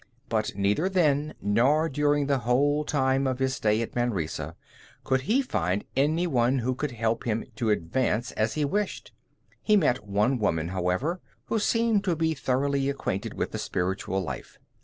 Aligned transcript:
But 0.29 0.55
neither 0.55 0.89
then, 0.89 1.35
nor 1.43 1.87
during 1.87 2.25
the 2.25 2.39
whole 2.39 2.83
time 2.83 3.27
of 3.27 3.37
his 3.37 3.53
stay 3.53 3.83
at 3.83 3.93
Manresa, 3.95 4.55
could 5.03 5.21
he 5.29 5.43
find 5.43 5.85
any 5.95 6.25
one 6.25 6.57
who 6.57 6.73
could 6.73 6.89
help 6.89 7.25
him 7.25 7.45
to 7.57 7.69
advance 7.69 8.31
as 8.31 8.55
he 8.55 8.65
wished. 8.65 9.13
He 9.61 9.77
met 9.77 10.03
one 10.07 10.39
woman, 10.39 10.69
however, 10.69 11.21
who 11.45 11.59
seemed 11.59 12.03
to 12.05 12.15
be 12.15 12.33
thoroughly 12.33 12.89
acquainted 12.89 13.35
with 13.35 13.51
the 13.51 13.59
spiritual 13.59 14.23
life. 14.23 14.57